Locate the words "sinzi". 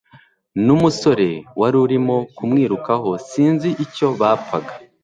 3.29-3.69